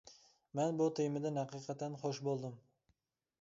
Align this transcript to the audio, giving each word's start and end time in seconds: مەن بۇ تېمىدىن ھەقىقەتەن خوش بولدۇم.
مەن 0.59 0.79
بۇ 0.79 0.87
تېمىدىن 0.99 1.37
ھەقىقەتەن 1.41 1.99
خوش 2.05 2.23
بولدۇم. 2.29 2.57